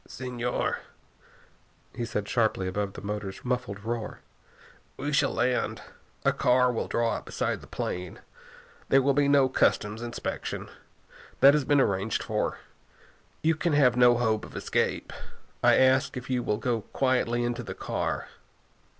[0.07, 0.77] "Señor,"
[1.95, 4.19] he said sharply above the motors' muffled roar,
[4.97, 5.83] "we shall land.
[6.25, 8.17] A car will draw up beside the plane.
[8.89, 10.69] There will be no customs inspection.
[11.41, 12.57] That has been arranged for.
[13.43, 15.13] You can have no hope of escape.
[15.63, 18.27] I ask you if you will go quietly into the car?"